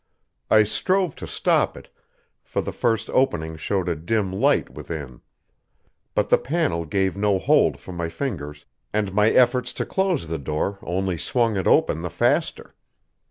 I 0.49 0.63
strove 0.63 1.13
to 1.17 1.27
stop 1.27 1.77
it, 1.77 1.87
for 2.43 2.59
the 2.63 2.71
first 2.71 3.07
opening 3.11 3.55
showed 3.55 3.87
a 3.87 3.95
dim 3.95 4.33
light 4.33 4.71
within. 4.71 5.21
But 6.15 6.29
the 6.29 6.39
panel 6.39 6.85
gave 6.87 7.15
no 7.15 7.37
hold 7.37 7.79
for 7.79 7.91
my 7.91 8.09
fingers, 8.09 8.65
and 8.91 9.13
my 9.13 9.29
efforts 9.29 9.71
to 9.73 9.85
close 9.85 10.27
the 10.27 10.39
door 10.39 10.79
only 10.81 11.19
swung 11.19 11.55
it 11.55 11.67
open 11.67 12.01
the 12.01 12.09
faster. 12.09 12.73